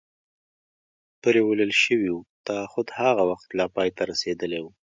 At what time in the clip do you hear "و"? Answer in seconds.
2.11-2.17, 4.61-4.65